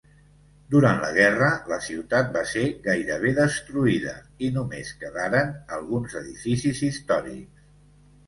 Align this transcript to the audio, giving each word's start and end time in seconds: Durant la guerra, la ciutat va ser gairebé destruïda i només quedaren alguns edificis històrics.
Durant 0.75 1.01
la 1.01 1.09
guerra, 1.17 1.49
la 1.71 1.77
ciutat 1.87 2.29
va 2.37 2.41
ser 2.51 2.63
gairebé 2.87 3.33
destruïda 3.41 4.13
i 4.47 4.51
només 4.57 4.91
quedaren 5.03 5.51
alguns 5.77 6.15
edificis 6.23 6.81
històrics. 6.89 7.69